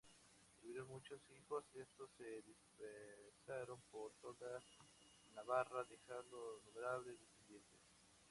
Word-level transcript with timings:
Tuvieron 0.59 0.87
muchos 0.87 1.21
hijos: 1.29 1.63
estos 1.75 2.09
se 2.17 2.41
dispersaron 2.41 3.79
por 3.91 4.11
toda 4.19 4.59
Navarra, 5.35 5.83
dejando 5.83 6.59
numerables 6.65 7.19
descendientes. 7.19 7.79